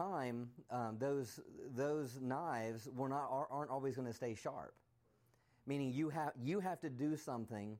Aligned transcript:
time, 0.00 0.48
um, 0.70 0.96
those 0.98 1.40
those 1.76 2.18
knives 2.20 2.88
were 2.94 3.08
not 3.08 3.28
aren't 3.50 3.70
always 3.70 3.96
going 3.96 4.08
to 4.08 4.14
stay 4.14 4.34
sharp. 4.34 4.74
Meaning, 5.66 5.92
you 5.92 6.08
have 6.08 6.32
you 6.42 6.60
have 6.60 6.80
to 6.80 6.90
do 6.90 7.16
something 7.16 7.78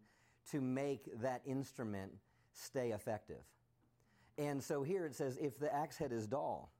to 0.50 0.60
make 0.60 1.08
that 1.20 1.42
instrument 1.46 2.12
stay 2.52 2.90
effective. 2.90 3.42
And 4.38 4.62
so 4.62 4.82
here 4.82 5.06
it 5.06 5.14
says, 5.14 5.36
if 5.36 5.58
the 5.58 5.72
axe 5.74 5.98
head 5.98 6.12
is 6.12 6.26
dull, 6.26 6.72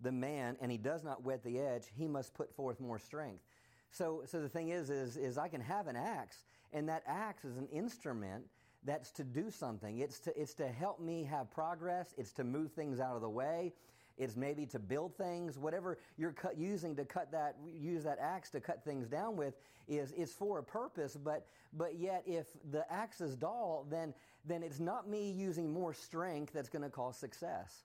the 0.00 0.12
man, 0.12 0.56
and 0.60 0.70
he 0.70 0.78
does 0.78 1.04
not 1.04 1.24
whet 1.24 1.42
the 1.44 1.58
edge, 1.58 1.84
he 1.96 2.08
must 2.08 2.34
put 2.34 2.54
forth 2.54 2.80
more 2.80 2.98
strength. 2.98 3.42
So, 3.90 4.22
so 4.26 4.40
the 4.40 4.48
thing 4.48 4.70
is, 4.70 4.90
is, 4.90 5.16
is 5.16 5.38
I 5.38 5.48
can 5.48 5.60
have 5.60 5.88
an 5.88 5.96
axe, 5.96 6.44
and 6.72 6.88
that 6.88 7.02
axe 7.06 7.44
is 7.44 7.56
an 7.56 7.68
instrument 7.72 8.44
that's 8.84 9.10
to 9.12 9.24
do 9.24 9.50
something. 9.50 9.98
It's 9.98 10.20
to, 10.20 10.40
it's 10.40 10.54
to 10.54 10.68
help 10.68 11.00
me 11.00 11.24
have 11.24 11.50
progress. 11.50 12.14
It's 12.16 12.32
to 12.32 12.44
move 12.44 12.72
things 12.72 13.00
out 13.00 13.14
of 13.14 13.20
the 13.20 13.28
way. 13.28 13.72
It's 14.18 14.36
maybe 14.36 14.66
to 14.66 14.78
build 14.78 15.16
things. 15.16 15.58
Whatever 15.58 15.98
you're 16.16 16.34
using 16.56 16.96
to 16.96 17.04
cut 17.04 17.30
that, 17.32 17.56
use 17.66 18.04
that 18.04 18.18
axe 18.20 18.50
to 18.50 18.60
cut 18.60 18.84
things 18.84 19.08
down 19.08 19.36
with 19.36 19.54
is, 19.88 20.12
is 20.12 20.32
for 20.32 20.58
a 20.58 20.62
purpose. 20.62 21.16
But, 21.16 21.46
but 21.72 21.98
yet, 21.98 22.22
if 22.26 22.46
the 22.70 22.90
axe 22.90 23.20
is 23.20 23.36
dull, 23.36 23.86
then, 23.90 24.14
then 24.44 24.62
it's 24.62 24.80
not 24.80 25.08
me 25.08 25.30
using 25.30 25.72
more 25.72 25.92
strength 25.92 26.52
that's 26.52 26.68
going 26.68 26.82
to 26.82 26.90
cause 26.90 27.16
success. 27.16 27.84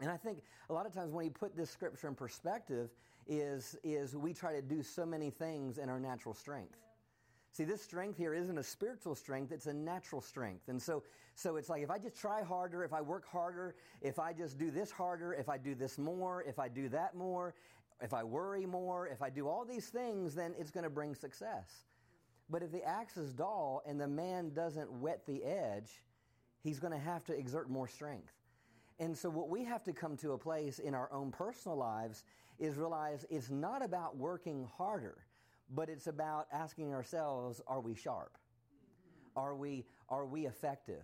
And 0.00 0.10
I 0.10 0.16
think 0.16 0.42
a 0.68 0.72
lot 0.72 0.84
of 0.84 0.92
times 0.92 1.12
when 1.12 1.24
you 1.24 1.30
put 1.30 1.56
this 1.56 1.70
scripture 1.70 2.08
in 2.08 2.14
perspective 2.14 2.90
is, 3.26 3.76
is 3.82 4.14
we 4.14 4.34
try 4.34 4.52
to 4.52 4.62
do 4.62 4.82
so 4.82 5.06
many 5.06 5.30
things 5.30 5.78
in 5.78 5.88
our 5.88 5.98
natural 5.98 6.34
strength. 6.34 6.85
See, 7.56 7.64
this 7.64 7.80
strength 7.80 8.18
here 8.18 8.34
isn't 8.34 8.58
a 8.58 8.62
spiritual 8.62 9.14
strength, 9.14 9.50
it's 9.50 9.64
a 9.64 9.72
natural 9.72 10.20
strength. 10.20 10.68
And 10.68 10.80
so, 10.80 11.02
so 11.34 11.56
it's 11.56 11.70
like 11.70 11.82
if 11.82 11.90
I 11.90 11.98
just 11.98 12.14
try 12.14 12.42
harder, 12.42 12.84
if 12.84 12.92
I 12.92 13.00
work 13.00 13.26
harder, 13.26 13.76
if 14.02 14.18
I 14.18 14.34
just 14.34 14.58
do 14.58 14.70
this 14.70 14.90
harder, 14.90 15.32
if 15.32 15.48
I 15.48 15.56
do 15.56 15.74
this 15.74 15.96
more, 15.96 16.42
if 16.42 16.58
I 16.58 16.68
do 16.68 16.90
that 16.90 17.14
more, 17.14 17.54
if 18.02 18.12
I 18.12 18.24
worry 18.24 18.66
more, 18.66 19.08
if 19.08 19.22
I 19.22 19.30
do 19.30 19.48
all 19.48 19.64
these 19.64 19.86
things, 19.86 20.34
then 20.34 20.54
it's 20.58 20.70
going 20.70 20.84
to 20.84 20.90
bring 20.90 21.14
success. 21.14 21.86
But 22.50 22.62
if 22.62 22.70
the 22.72 22.84
axe 22.84 23.16
is 23.16 23.32
dull 23.32 23.82
and 23.86 23.98
the 23.98 24.06
man 24.06 24.52
doesn't 24.52 24.92
whet 24.92 25.24
the 25.24 25.42
edge, 25.42 26.02
he's 26.62 26.78
going 26.78 26.92
to 26.92 26.98
have 26.98 27.24
to 27.24 27.32
exert 27.32 27.70
more 27.70 27.88
strength. 27.88 28.34
And 28.98 29.16
so, 29.16 29.30
what 29.30 29.48
we 29.48 29.64
have 29.64 29.82
to 29.84 29.94
come 29.94 30.18
to 30.18 30.32
a 30.32 30.38
place 30.38 30.78
in 30.78 30.94
our 30.94 31.10
own 31.10 31.32
personal 31.32 31.78
lives 31.78 32.24
is 32.58 32.76
realize 32.76 33.24
it's 33.30 33.48
not 33.48 33.82
about 33.82 34.18
working 34.18 34.68
harder, 34.76 35.25
but 35.74 35.88
it's 35.88 36.06
about 36.06 36.46
asking 36.52 36.92
ourselves 36.92 37.60
are 37.66 37.80
we 37.80 37.94
sharp? 37.94 38.36
Are 39.36 39.54
we, 39.54 39.84
are 40.08 40.24
we 40.24 40.46
effective? 40.46 41.02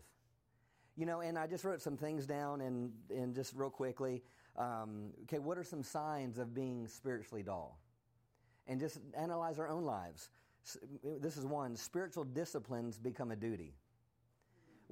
You 0.97 1.07
know, 1.07 1.21
and 1.21 1.39
I 1.39 1.47
just 1.47 1.65
wrote 1.65 1.83
some 1.83 1.97
things 1.97 2.27
down 2.27 2.61
and, 2.61 2.93
and 3.11 3.35
just 3.35 3.55
real 3.55 3.71
quickly. 3.71 4.23
Um, 4.57 5.11
okay, 5.25 5.39
what 5.39 5.59
are 5.59 5.65
some 5.65 5.83
signs 5.83 6.39
of 6.39 6.55
being 6.55 6.87
spiritually 6.87 7.43
dull? 7.43 7.79
And 8.67 8.79
just 8.79 8.99
analyze 9.17 9.59
our 9.59 9.69
own 9.69 9.85
lives. 9.85 10.29
This 11.03 11.37
is 11.37 11.45
one 11.45 11.77
spiritual 11.77 12.25
disciplines 12.25 12.99
become 12.99 13.33
a 13.33 13.37
duty 13.37 13.75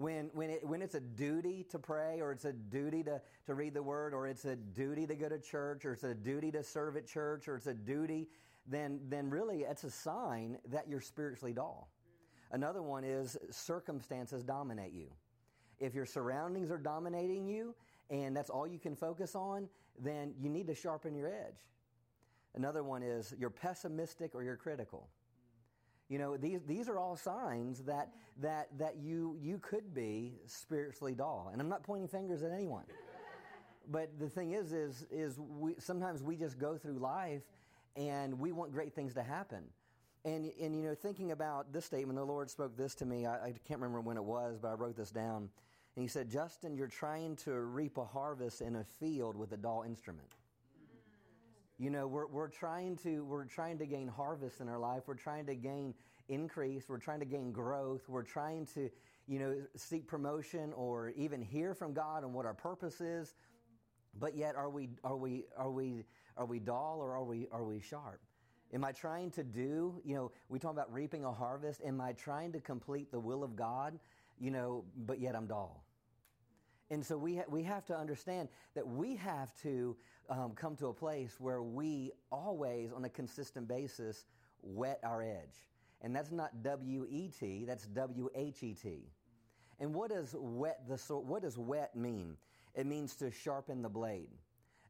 when, 0.01 0.31
when, 0.33 0.51
it, 0.51 0.67
when 0.67 0.81
it's 0.81 0.95
a 0.95 1.01
duty 1.01 1.67
to 1.71 1.79
pray 1.79 2.21
or 2.21 2.33
it's 2.33 2.47
a 2.47 2.53
duty 2.53 3.03
to, 3.03 3.21
to 3.47 3.55
read 3.55 3.75
the 3.75 3.83
word 3.83 4.15
or 4.15 4.27
it's 4.27 4.47
a 4.47 4.57
duty 4.57 5.07
to 5.07 5.15
go 5.15 5.29
to 5.29 5.39
church 5.39 5.85
or 5.85 5.93
it's 5.93 6.05
a 6.05 6.15
duty 6.15 6.51
to 6.53 6.63
serve 6.63 6.97
at 6.97 7.07
church 7.07 7.49
or 7.49 7.57
it's 7.57 7.67
a 7.67 7.75
duty, 7.75 8.29
then, 8.67 9.01
then 9.09 9.31
really 9.31 9.63
it's 9.63 9.85
a 9.85 9.91
sign 9.91 10.59
that 10.71 10.89
you're 10.89 11.01
spiritually 11.01 11.53
dull. 11.53 11.91
Another 12.53 12.83
one 12.83 13.05
is 13.05 13.37
circumstances 13.51 14.43
dominate 14.43 14.93
you. 14.93 15.09
If 15.79 15.95
your 15.95 16.07
surroundings 16.07 16.71
are 16.71 16.79
dominating 16.79 17.47
you 17.47 17.75
and 18.11 18.37
that's 18.37 18.51
all 18.51 18.67
you 18.67 18.79
can 18.79 18.97
focus 18.97 19.35
on, 19.35 19.69
then 19.99 20.35
you 20.39 20.49
need 20.49 20.67
to 20.67 20.75
sharpen 20.75 21.15
your 21.15 21.29
edge. 21.29 21.67
Another 22.55 22.83
one 22.83 23.03
is 23.03 23.35
you're 23.39 23.51
pessimistic 23.51 24.35
or 24.35 24.43
you're 24.43 24.57
critical. 24.57 25.09
You 26.09 26.19
know, 26.19 26.37
these, 26.37 26.61
these 26.67 26.89
are 26.89 26.99
all 26.99 27.17
signs 27.17 27.85
that, 27.85 28.11
that, 28.41 28.67
that 28.79 28.97
you, 29.01 29.37
you 29.41 29.59
could 29.59 29.95
be 29.95 30.41
spiritually 30.47 31.15
dull. 31.15 31.51
And 31.53 31.63
I'm 31.63 31.69
not 31.69 31.85
pointing 31.85 32.09
fingers 32.09 32.43
at 32.43 32.51
anyone. 32.51 32.85
but 33.89 34.19
the 34.19 34.29
thing 34.29 34.53
is, 34.53 34.73
is, 34.73 35.07
is 35.13 35.39
we, 35.39 35.75
sometimes 35.79 36.21
we 36.21 36.35
just 36.35 36.59
go 36.59 36.77
through 36.77 36.99
life 36.99 37.43
and 37.97 38.39
we 38.39 38.53
want 38.53 38.73
great 38.73 38.95
things 38.95 39.15
to 39.15 39.23
happen. 39.23 39.65
And, 40.25 40.51
and 40.61 40.77
you 40.77 40.83
know, 40.83 40.95
thinking 40.95 41.33
about 41.33 41.73
this 41.73 41.87
statement, 41.87 42.19
the 42.19 42.25
Lord 42.25 42.51
spoke 42.51 42.77
this 42.77 42.95
to 42.97 43.07
me. 43.07 43.27
I, 43.27 43.37
I 43.37 43.55
can't 43.67 43.81
remember 43.81 44.01
when 44.01 44.17
it 44.17 44.25
was, 44.25 44.59
but 44.61 44.69
I 44.69 44.75
wrote 44.75 44.97
this 44.97 45.11
down. 45.11 45.49
And 45.97 46.03
He 46.03 46.09
said, 46.09 46.31
Justin, 46.31 46.77
you're 46.77 46.89
trying 46.89 47.37
to 47.37 47.53
reap 47.53 47.97
a 47.97 48.05
harvest 48.05 48.61
in 48.61 48.77
a 48.77 48.85
field 48.85 49.37
with 49.37 49.53
a 49.53 49.57
dull 49.57 49.85
instrument. 49.87 50.37
You 51.79 51.89
know, 51.89 52.07
we're, 52.07 52.27
we're, 52.27 52.49
trying 52.49 52.97
to, 52.99 53.25
we're 53.25 53.47
trying 53.47 53.79
to 53.79 53.87
gain 53.87 54.07
harvest 54.07 54.61
in 54.61 54.69
our 54.69 54.79
life. 54.79 55.05
We're 55.07 55.15
trying 55.15 55.47
to 55.47 55.55
gain 55.55 55.95
increase. 56.29 56.91
We're 56.91 56.99
trying 56.99 57.21
to 57.21 57.27
gain 57.27 57.53
growth. 57.53 58.07
We're 58.07 58.23
trying 58.23 58.67
to, 58.75 58.91
you 59.27 59.39
know, 59.39 59.57
seek 59.77 60.07
promotion 60.07 60.75
or 60.75 61.09
even 61.17 61.41
hear 61.41 61.73
from 61.75 61.95
God 61.95 62.23
on 62.23 62.35
what 62.35 62.45
our 62.45 62.53
purpose 62.53 63.01
is. 63.01 63.35
But 64.19 64.37
yet, 64.37 64.57
are 64.57 64.69
we, 64.69 64.91
are 65.05 65.17
we, 65.17 65.45
are 65.57 65.71
we, 65.71 66.05
are 66.37 66.47
we 66.47 66.59
dull 66.59 66.99
or 67.01 67.15
are 67.15 67.25
we, 67.25 67.49
are 67.53 67.65
we 67.65 67.81
sharp? 67.81 68.21
Am 68.73 68.85
I 68.85 68.93
trying 68.93 69.31
to 69.33 69.43
do, 69.43 70.01
you 70.05 70.15
know, 70.15 70.31
we 70.49 70.59
talk 70.59 70.73
about 70.73 70.93
reaping 70.93 71.25
a 71.25 71.33
harvest. 71.33 71.81
Am 71.85 72.01
I 72.01 72.13
trying 72.13 72.53
to 72.53 72.61
complete 72.61 73.11
the 73.11 73.19
will 73.19 73.43
of 73.43 73.57
God, 73.57 73.99
you 74.39 74.51
know, 74.51 74.85
but 74.97 75.19
yet 75.21 75.35
I'm 75.35 75.47
dull? 75.47 75.85
And 76.91 77.05
so 77.05 77.17
we, 77.17 77.37
ha- 77.37 77.45
we 77.49 77.63
have 77.65 77.85
to 77.87 77.97
understand 77.97 78.49
that 78.75 78.87
we 78.87 79.17
have 79.17 79.55
to 79.63 79.97
um, 80.29 80.53
come 80.55 80.77
to 80.77 80.87
a 80.89 80.93
place 80.93 81.37
where 81.39 81.63
we 81.63 82.13
always, 82.31 82.93
on 82.93 83.05
a 83.05 83.09
consistent 83.09 83.67
basis, 83.67 84.27
whet 84.63 85.01
our 85.05 85.23
edge. 85.23 85.67
And 86.03 86.15
that's 86.15 86.33
not 86.33 86.63
W 86.63 87.07
E 87.11 87.29
T, 87.29 87.65
that's 87.67 87.87
W 87.87 88.29
H 88.35 88.63
E 88.63 88.75
T. 88.75 89.11
And 89.79 89.95
what 89.95 90.11
does 90.11 90.35
whet 90.39 90.87
the 90.89 90.97
what 91.17 91.43
does 91.43 91.59
whet 91.59 91.95
mean? 91.95 92.37
It 92.75 92.87
means 92.87 93.15
to 93.17 93.31
sharpen 93.31 93.83
the 93.83 93.89
blade. 93.89 94.31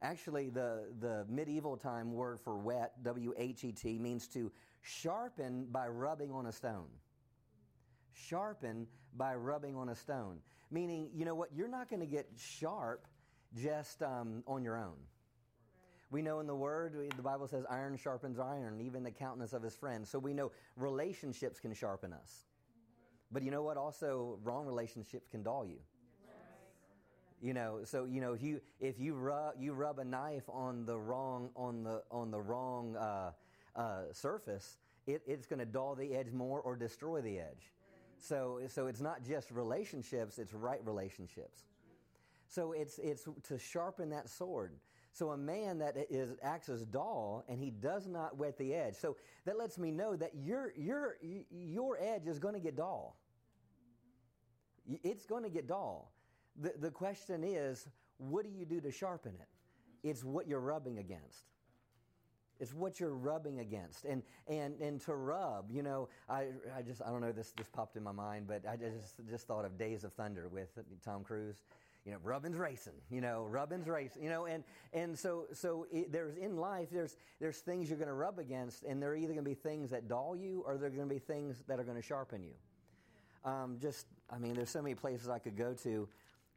Actually, 0.02 0.50
the, 0.50 0.84
the 1.00 1.26
medieval 1.28 1.76
time 1.76 2.12
word 2.12 2.40
for 2.40 2.56
whet, 2.56 3.02
W 3.02 3.34
H 3.36 3.64
E 3.64 3.72
T, 3.72 3.98
means 3.98 4.26
to 4.28 4.50
sharpen 4.82 5.66
by 5.70 5.88
rubbing 5.88 6.32
on 6.32 6.46
a 6.46 6.52
stone 6.52 6.88
sharpen 8.28 8.86
by 9.16 9.34
rubbing 9.34 9.76
on 9.76 9.88
a 9.88 9.94
stone. 9.96 10.38
Meaning, 10.70 11.10
you 11.14 11.24
know 11.24 11.34
what? 11.34 11.48
You're 11.54 11.68
not 11.68 11.88
going 11.88 12.00
to 12.00 12.06
get 12.06 12.28
sharp 12.36 13.06
just 13.56 14.02
um, 14.02 14.42
on 14.46 14.62
your 14.62 14.76
own. 14.76 14.96
We 16.10 16.22
know 16.22 16.40
in 16.40 16.46
the 16.46 16.54
Word, 16.54 16.94
the 17.16 17.22
Bible 17.22 17.46
says, 17.46 17.64
iron 17.70 17.96
sharpens 17.96 18.38
iron, 18.38 18.80
even 18.80 19.02
the 19.04 19.10
countenance 19.10 19.52
of 19.52 19.62
his 19.62 19.74
friend. 19.76 20.06
So 20.06 20.18
we 20.18 20.34
know 20.34 20.50
relationships 20.76 21.60
can 21.60 21.72
sharpen 21.72 22.12
us. 22.12 22.46
But 23.32 23.42
you 23.42 23.50
know 23.50 23.62
what? 23.62 23.76
Also, 23.76 24.38
wrong 24.42 24.66
relationships 24.66 25.28
can 25.28 25.42
dull 25.42 25.64
you. 25.64 25.78
You 27.40 27.54
know, 27.54 27.80
so 27.84 28.04
you 28.04 28.20
know 28.20 28.34
if 28.34 28.42
you 28.42 28.60
if 28.80 29.00
you 29.00 29.14
rub 29.14 29.54
you 29.58 29.72
rub 29.72 29.98
a 29.98 30.04
knife 30.04 30.44
on 30.48 30.84
the 30.84 30.98
wrong 30.98 31.50
on 31.56 31.82
the 31.82 32.02
on 32.10 32.30
the 32.30 32.40
wrong 32.40 32.96
uh, 32.96 33.30
uh, 33.74 34.02
surface, 34.12 34.78
it, 35.06 35.22
it's 35.26 35.46
going 35.46 35.58
to 35.58 35.66
dull 35.66 35.94
the 35.94 36.14
edge 36.14 36.32
more 36.32 36.60
or 36.60 36.76
destroy 36.76 37.20
the 37.20 37.38
edge. 37.38 37.72
So, 38.18 38.60
so 38.68 38.86
it's 38.86 39.00
not 39.00 39.24
just 39.24 39.50
relationships, 39.50 40.38
it's 40.38 40.52
right 40.52 40.80
relationships. 40.84 41.64
So 42.46 42.72
it's, 42.72 42.98
it's 42.98 43.26
to 43.48 43.58
sharpen 43.58 44.10
that 44.10 44.28
sword. 44.28 44.74
So 45.12 45.30
a 45.30 45.36
man 45.36 45.78
that 45.78 45.96
is, 46.10 46.34
acts 46.42 46.68
as 46.68 46.84
dull 46.84 47.44
and 47.48 47.58
he 47.58 47.70
does 47.70 48.06
not 48.06 48.36
whet 48.36 48.58
the 48.58 48.74
edge. 48.74 48.94
So 48.94 49.16
that 49.44 49.56
lets 49.56 49.78
me 49.78 49.90
know 49.90 50.16
that 50.16 50.32
your, 50.34 50.72
your, 50.76 51.16
your 51.50 51.98
edge 52.00 52.26
is 52.26 52.38
going 52.38 52.54
to 52.54 52.60
get 52.60 52.76
dull. 52.76 53.16
It's 54.86 55.26
going 55.26 55.44
to 55.44 55.50
get 55.50 55.66
dull. 55.66 56.12
The, 56.56 56.72
the 56.78 56.90
question 56.90 57.44
is, 57.44 57.86
what 58.18 58.44
do 58.44 58.50
you 58.50 58.64
do 58.64 58.80
to 58.80 58.90
sharpen 58.90 59.32
it? 59.38 60.08
It's 60.08 60.24
what 60.24 60.48
you're 60.48 60.60
rubbing 60.60 60.98
against. 60.98 61.44
It's 62.58 62.74
what 62.74 63.00
you're 63.00 63.14
rubbing 63.14 63.60
against. 63.60 64.04
And, 64.04 64.22
and, 64.46 64.78
and 64.80 65.00
to 65.02 65.14
rub, 65.14 65.70
you 65.70 65.82
know, 65.82 66.08
I, 66.28 66.48
I 66.76 66.82
just, 66.82 67.00
I 67.02 67.06
don't 67.06 67.22
know, 67.22 67.32
this, 67.32 67.52
this 67.52 67.68
popped 67.68 67.96
in 67.96 68.02
my 68.02 68.12
mind, 68.12 68.46
but 68.46 68.62
I 68.70 68.76
just, 68.76 69.26
just 69.28 69.46
thought 69.46 69.64
of 69.64 69.78
Days 69.78 70.04
of 70.04 70.12
Thunder 70.12 70.48
with 70.48 70.68
Tom 71.04 71.24
Cruise. 71.24 71.62
You 72.06 72.12
know, 72.12 72.18
rubbing's 72.22 72.56
racing, 72.56 72.94
you 73.10 73.20
know, 73.20 73.46
rubbing's 73.50 73.86
racing, 73.86 74.22
you 74.22 74.30
know, 74.30 74.46
and, 74.46 74.64
and 74.94 75.18
so, 75.18 75.44
so 75.52 75.86
it, 75.92 76.10
there's 76.10 76.34
in 76.34 76.56
life, 76.56 76.88
there's, 76.90 77.14
there's 77.40 77.58
things 77.58 77.90
you're 77.90 77.98
going 77.98 78.08
to 78.08 78.14
rub 78.14 78.38
against, 78.38 78.84
and 78.84 79.02
they're 79.02 79.14
either 79.14 79.34
going 79.34 79.44
to 79.44 79.50
be 79.50 79.54
things 79.54 79.90
that 79.90 80.08
dull 80.08 80.34
you 80.34 80.64
or 80.66 80.78
they're 80.78 80.88
going 80.88 81.06
to 81.06 81.14
be 81.14 81.18
things 81.18 81.62
that 81.68 81.78
are 81.78 81.84
going 81.84 81.98
to 81.98 82.02
sharpen 82.02 82.42
you. 82.42 82.54
Um, 83.44 83.76
just, 83.82 84.06
I 84.30 84.38
mean, 84.38 84.54
there's 84.54 84.70
so 84.70 84.80
many 84.80 84.94
places 84.94 85.28
I 85.28 85.38
could 85.38 85.58
go 85.58 85.74
to 85.82 86.08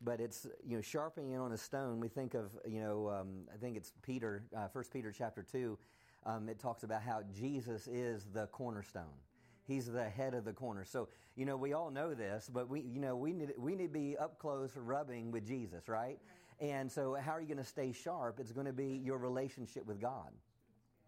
but 0.03 0.19
it's 0.19 0.47
you 0.65 0.75
know 0.75 0.81
sharpening 0.81 1.37
on 1.37 1.51
a 1.51 1.57
stone. 1.57 1.99
We 1.99 2.07
think 2.07 2.33
of 2.33 2.51
you 2.67 2.81
know 2.81 3.09
um, 3.09 3.47
I 3.53 3.57
think 3.57 3.77
it's 3.77 3.93
Peter, 4.01 4.43
uh, 4.55 4.67
First 4.67 4.91
Peter 4.91 5.11
chapter 5.11 5.43
two. 5.43 5.77
Um, 6.25 6.47
it 6.47 6.59
talks 6.59 6.83
about 6.83 7.01
how 7.01 7.21
Jesus 7.37 7.87
is 7.87 8.27
the 8.33 8.47
cornerstone. 8.47 9.19
He's 9.65 9.85
the 9.85 10.07
head 10.07 10.33
of 10.33 10.45
the 10.45 10.53
corner. 10.53 10.85
So 10.85 11.09
you 11.35 11.45
know 11.45 11.57
we 11.57 11.73
all 11.73 11.91
know 11.91 12.13
this, 12.13 12.49
but 12.51 12.69
we 12.69 12.81
you 12.81 12.99
know 12.99 13.15
we 13.15 13.33
need 13.33 13.53
we 13.57 13.75
need 13.75 13.87
to 13.87 13.93
be 13.93 14.17
up 14.17 14.39
close 14.39 14.71
rubbing 14.75 15.31
with 15.31 15.45
Jesus, 15.45 15.87
right? 15.87 16.19
And 16.59 16.91
so, 16.91 17.15
how 17.15 17.31
are 17.31 17.41
you 17.41 17.47
going 17.47 17.57
to 17.57 17.63
stay 17.63 17.91
sharp? 17.91 18.39
It's 18.39 18.51
going 18.51 18.67
to 18.67 18.73
be 18.73 19.01
your 19.03 19.17
relationship 19.17 19.85
with 19.85 19.99
God. 19.99 20.31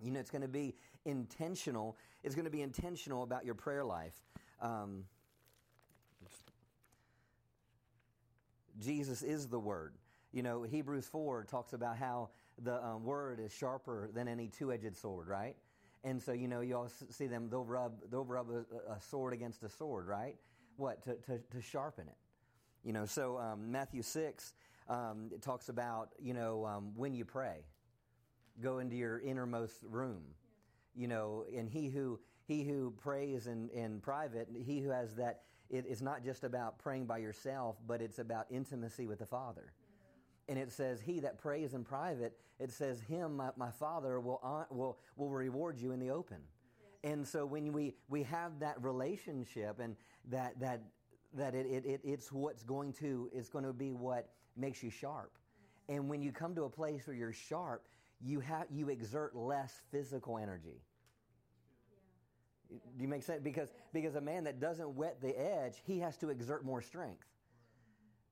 You 0.01 0.11
know, 0.11 0.19
it's 0.19 0.31
going 0.31 0.41
to 0.41 0.47
be 0.47 0.75
intentional. 1.05 1.97
It's 2.23 2.35
going 2.35 2.45
to 2.45 2.51
be 2.51 2.61
intentional 2.61 3.23
about 3.23 3.45
your 3.45 3.55
prayer 3.55 3.85
life. 3.85 4.15
Um, 4.61 5.05
Jesus 8.79 9.21
is 9.21 9.47
the 9.47 9.59
Word. 9.59 9.93
You 10.31 10.43
know, 10.43 10.63
Hebrews 10.63 11.07
4 11.07 11.45
talks 11.45 11.73
about 11.73 11.97
how 11.97 12.29
the 12.61 12.83
um, 12.83 13.03
Word 13.03 13.39
is 13.39 13.53
sharper 13.53 14.09
than 14.13 14.27
any 14.27 14.47
two 14.47 14.71
edged 14.71 14.95
sword, 14.97 15.27
right? 15.27 15.55
And 16.03 16.21
so, 16.21 16.33
you 16.33 16.47
know, 16.47 16.61
you 16.61 16.75
all 16.75 16.89
see 17.09 17.25
them, 17.25 17.49
they'll 17.49 17.63
rub, 17.63 17.93
they'll 18.11 18.25
rub 18.25 18.49
a, 18.49 18.93
a 18.93 19.01
sword 19.01 19.33
against 19.33 19.63
a 19.63 19.69
sword, 19.69 20.07
right? 20.07 20.35
What? 20.77 21.03
To, 21.03 21.15
to, 21.15 21.39
to 21.51 21.61
sharpen 21.61 22.07
it. 22.07 22.17
You 22.83 22.93
know, 22.93 23.05
so 23.05 23.39
um, 23.39 23.71
Matthew 23.71 24.03
6, 24.03 24.53
um, 24.87 25.31
it 25.33 25.41
talks 25.41 25.69
about, 25.69 26.09
you 26.21 26.33
know, 26.33 26.65
um, 26.65 26.91
when 26.95 27.15
you 27.15 27.25
pray, 27.25 27.65
go 28.61 28.77
into 28.77 28.95
your 28.95 29.19
innermost 29.19 29.77
room. 29.83 30.21
You 30.95 31.07
know, 31.07 31.45
and 31.53 31.67
he 31.67 31.89
who, 31.89 32.19
he 32.47 32.63
who 32.63 32.91
prays 32.91 33.47
in, 33.47 33.69
in 33.69 33.99
private, 33.99 34.47
he 34.65 34.79
who 34.81 34.89
has 34.89 35.15
that 35.15 35.41
it, 35.69 35.85
it's 35.87 36.01
not 36.01 36.23
just 36.23 36.43
about 36.43 36.77
praying 36.77 37.05
by 37.05 37.17
yourself, 37.17 37.77
but 37.87 38.01
it's 38.01 38.19
about 38.19 38.45
intimacy 38.49 39.07
with 39.07 39.19
the 39.19 39.25
Father. 39.25 39.73
And 40.47 40.59
it 40.59 40.71
says, 40.71 41.01
He 41.01 41.19
that 41.21 41.37
prays 41.37 41.73
in 41.73 41.83
private, 41.83 42.37
it 42.59 42.71
says, 42.71 43.01
Him, 43.01 43.37
my, 43.37 43.49
my 43.57 43.71
Father, 43.71 44.19
will, 44.19 44.67
will, 44.69 44.97
will 45.15 45.29
reward 45.29 45.79
you 45.79 45.91
in 45.91 45.99
the 45.99 46.11
open. 46.11 46.37
And 47.03 47.27
so 47.27 47.45
when 47.45 47.71
we, 47.71 47.93
we 48.09 48.23
have 48.23 48.59
that 48.59 48.81
relationship 48.81 49.79
and 49.79 49.95
that, 50.29 50.59
that, 50.59 50.81
that 51.33 51.53
it, 51.53 51.67
it, 51.67 51.85
it, 51.85 52.01
it's 52.03 52.31
what's 52.31 52.63
going 52.63 52.93
to, 52.93 53.29
it's 53.33 53.49
going 53.49 53.65
to 53.65 53.73
be 53.73 53.91
what 53.91 54.29
makes 54.57 54.81
you 54.81 54.89
sharp. 54.89 55.31
And 55.87 56.09
when 56.09 56.21
you 56.21 56.31
come 56.31 56.55
to 56.55 56.63
a 56.63 56.69
place 56.69 57.05
where 57.05 57.15
you're 57.15 57.33
sharp, 57.33 57.85
you, 58.21 58.39
have, 58.39 58.65
you 58.71 58.89
exert 58.89 59.35
less 59.35 59.81
physical 59.91 60.37
energy. 60.37 60.81
Do 62.69 63.01
you 63.01 63.07
make 63.07 63.23
sense? 63.23 63.41
Because, 63.43 63.73
because 63.93 64.15
a 64.15 64.21
man 64.21 64.43
that 64.45 64.59
doesn't 64.59 64.95
whet 64.95 65.21
the 65.21 65.39
edge, 65.39 65.81
he 65.85 65.99
has 65.99 66.17
to 66.17 66.29
exert 66.29 66.65
more 66.65 66.81
strength. 66.81 67.25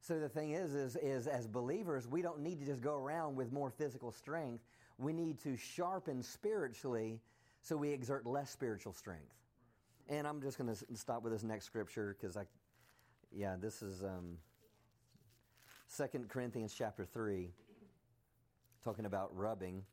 So 0.02 0.20
the 0.20 0.28
thing 0.28 0.52
is, 0.52 0.74
is, 0.74 0.98
is 0.98 1.28
as 1.28 1.48
believers, 1.48 2.08
we 2.08 2.22
don't 2.22 2.42
need 2.42 2.60
to 2.60 2.66
just 2.66 2.82
go 2.82 2.96
around 2.96 3.36
with 3.36 3.54
more 3.54 3.70
physical 3.70 4.12
strength. 4.12 4.64
We 4.98 5.14
need 5.14 5.40
to 5.44 5.56
sharpen 5.56 6.22
spiritually 6.22 7.22
so 7.62 7.78
we 7.78 7.90
exert 7.90 8.26
less 8.26 8.50
spiritual 8.52 8.92
strength. 8.92 9.34
And 10.10 10.28
I'm 10.28 10.42
just 10.42 10.58
going 10.58 10.74
to 10.74 10.86
stop 10.96 11.24
with 11.24 11.32
this 11.32 11.44
next 11.44 11.66
scripture 11.66 12.18
because 12.20 12.36
I, 12.36 12.44
yeah, 13.32 13.56
this 13.58 13.82
is 13.82 14.04
um, 14.04 14.38
2 15.96 16.26
Corinthians 16.28 16.74
chapter 16.78 17.06
3, 17.06 17.50
talking 18.84 19.06
about 19.06 19.36
rubbing 19.36 19.84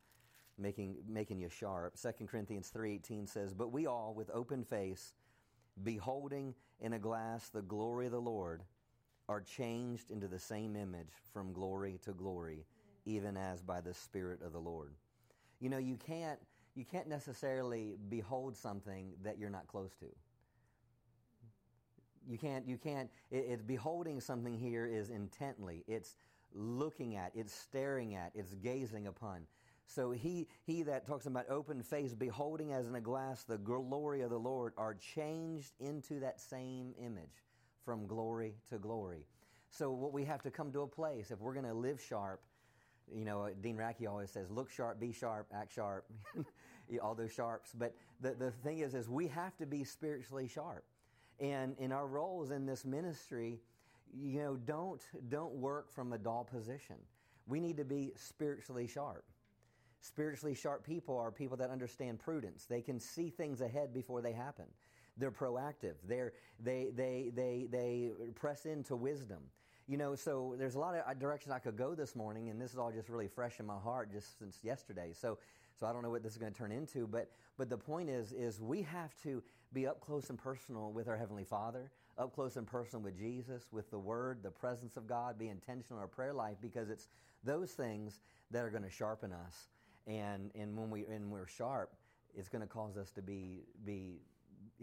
making, 0.60 0.96
making 1.08 1.40
you 1.40 1.48
sharp. 1.48 1.94
2 2.00 2.26
Corinthians 2.26 2.70
3.18 2.74 3.28
says, 3.28 3.54
But 3.54 3.72
we 3.72 3.86
all, 3.86 4.14
with 4.14 4.30
open 4.32 4.64
face, 4.64 5.14
beholding 5.82 6.54
in 6.80 6.92
a 6.92 6.98
glass 6.98 7.48
the 7.48 7.62
glory 7.62 8.06
of 8.06 8.12
the 8.12 8.20
Lord, 8.20 8.62
are 9.28 9.40
changed 9.40 10.10
into 10.10 10.28
the 10.28 10.38
same 10.38 10.76
image 10.76 11.12
from 11.32 11.52
glory 11.52 11.98
to 12.04 12.12
glory, 12.12 12.64
even 13.06 13.36
as 13.36 13.62
by 13.62 13.80
the 13.80 13.94
Spirit 13.94 14.42
of 14.42 14.52
the 14.52 14.58
Lord. 14.58 14.92
You 15.60 15.68
know, 15.68 15.78
you 15.78 15.96
can't, 15.96 16.38
you 16.74 16.84
can't 16.84 17.08
necessarily 17.08 17.96
behold 18.08 18.56
something 18.56 19.12
that 19.22 19.38
you're 19.38 19.50
not 19.50 19.66
close 19.68 19.94
to. 20.00 20.06
You 22.28 22.38
can't, 22.38 22.66
you 22.66 22.76
can't, 22.76 23.10
it, 23.30 23.46
it's 23.48 23.62
beholding 23.62 24.20
something 24.20 24.58
here 24.58 24.86
is 24.86 25.10
intently. 25.10 25.84
It's 25.86 26.16
looking 26.54 27.16
at, 27.16 27.32
it's 27.34 27.52
staring 27.52 28.14
at, 28.14 28.32
it's 28.34 28.54
gazing 28.54 29.06
upon. 29.06 29.46
So 29.90 30.12
he, 30.12 30.46
he 30.66 30.84
that 30.84 31.04
talks 31.04 31.26
about 31.26 31.50
open 31.50 31.82
face, 31.82 32.14
beholding 32.14 32.72
as 32.72 32.86
in 32.86 32.94
a 32.94 33.00
glass 33.00 33.42
the 33.42 33.58
glory 33.58 34.20
of 34.20 34.30
the 34.30 34.38
Lord, 34.38 34.72
are 34.76 34.94
changed 34.94 35.72
into 35.80 36.20
that 36.20 36.40
same 36.40 36.94
image 37.04 37.44
from 37.84 38.06
glory 38.06 38.54
to 38.68 38.78
glory. 38.78 39.26
So 39.68 39.90
what 39.90 40.12
we 40.12 40.24
have 40.26 40.42
to 40.42 40.50
come 40.50 40.70
to 40.72 40.82
a 40.82 40.86
place, 40.86 41.32
if 41.32 41.40
we're 41.40 41.54
going 41.54 41.66
to 41.66 41.74
live 41.74 42.00
sharp, 42.00 42.40
you 43.12 43.24
know, 43.24 43.48
Dean 43.60 43.76
Racky 43.76 44.08
always 44.08 44.30
says, 44.30 44.48
look 44.48 44.70
sharp, 44.70 45.00
be 45.00 45.12
sharp, 45.12 45.48
act 45.52 45.74
sharp, 45.74 46.04
all 47.02 47.16
those 47.16 47.32
sharps. 47.32 47.72
But 47.76 47.96
the, 48.20 48.34
the 48.34 48.52
thing 48.52 48.78
is, 48.78 48.94
is 48.94 49.08
we 49.08 49.26
have 49.26 49.56
to 49.56 49.66
be 49.66 49.82
spiritually 49.82 50.46
sharp. 50.46 50.84
And 51.40 51.74
in 51.78 51.90
our 51.90 52.06
roles 52.06 52.52
in 52.52 52.64
this 52.64 52.84
ministry, 52.84 53.58
you 54.16 54.38
know, 54.38 54.56
don't, 54.56 55.02
don't 55.28 55.54
work 55.54 55.90
from 55.90 56.12
a 56.12 56.18
dull 56.18 56.44
position. 56.44 56.96
We 57.48 57.58
need 57.58 57.76
to 57.78 57.84
be 57.84 58.12
spiritually 58.14 58.86
sharp. 58.86 59.24
Spiritually 60.00 60.54
sharp 60.54 60.84
people 60.84 61.16
are 61.18 61.30
people 61.30 61.56
that 61.58 61.70
understand 61.70 62.18
prudence. 62.18 62.64
They 62.64 62.80
can 62.80 62.98
see 62.98 63.28
things 63.28 63.60
ahead 63.60 63.92
before 63.92 64.22
they 64.22 64.32
happen. 64.32 64.64
They're 65.18 65.30
proactive. 65.30 65.94
They're, 66.08 66.32
they, 66.58 66.88
they, 66.94 67.30
they, 67.34 67.66
they 67.70 68.10
press 68.34 68.64
into 68.64 68.96
wisdom. 68.96 69.40
You 69.86 69.98
know, 69.98 70.14
so 70.14 70.54
there's 70.56 70.76
a 70.76 70.78
lot 70.78 70.94
of 70.94 71.18
directions 71.18 71.52
I 71.52 71.58
could 71.58 71.76
go 71.76 71.94
this 71.94 72.16
morning, 72.16 72.48
and 72.48 72.60
this 72.60 72.72
is 72.72 72.78
all 72.78 72.92
just 72.92 73.08
really 73.08 73.28
fresh 73.28 73.60
in 73.60 73.66
my 73.66 73.78
heart 73.78 74.10
just 74.10 74.38
since 74.38 74.58
yesterday. 74.62 75.12
So, 75.12 75.38
so 75.78 75.86
I 75.86 75.92
don't 75.92 76.02
know 76.02 76.10
what 76.10 76.22
this 76.22 76.32
is 76.32 76.38
going 76.38 76.52
to 76.52 76.58
turn 76.58 76.72
into, 76.72 77.06
but, 77.06 77.30
but 77.58 77.68
the 77.68 77.76
point 77.76 78.08
is, 78.08 78.32
is 78.32 78.60
we 78.60 78.82
have 78.82 79.14
to 79.24 79.42
be 79.72 79.86
up 79.86 80.00
close 80.00 80.30
and 80.30 80.38
personal 80.38 80.92
with 80.92 81.08
our 81.08 81.16
Heavenly 81.16 81.44
Father, 81.44 81.90
up 82.16 82.34
close 82.34 82.56
and 82.56 82.66
personal 82.66 83.02
with 83.02 83.18
Jesus, 83.18 83.66
with 83.72 83.90
the 83.90 83.98
Word, 83.98 84.42
the 84.42 84.50
presence 84.50 84.96
of 84.96 85.06
God, 85.06 85.38
be 85.38 85.48
intentional 85.48 85.98
in 85.98 86.02
our 86.02 86.08
prayer 86.08 86.32
life, 86.32 86.56
because 86.62 86.88
it's 86.88 87.08
those 87.42 87.72
things 87.72 88.20
that 88.50 88.64
are 88.64 88.70
going 88.70 88.82
to 88.82 88.90
sharpen 88.90 89.32
us 89.32 89.68
and 90.06 90.50
and 90.54 90.76
when 90.76 90.90
we 90.90 91.04
and 91.06 91.30
we're 91.30 91.46
sharp, 91.46 91.92
it's 92.34 92.48
going 92.48 92.62
to 92.62 92.68
cause 92.68 92.96
us 92.96 93.10
to 93.12 93.22
be 93.22 93.64
be 93.84 94.20